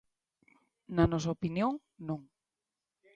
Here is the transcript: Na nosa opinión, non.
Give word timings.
Na 0.95 1.03
nosa 1.11 1.33
opinión, 1.37 1.73
non. 2.07 2.21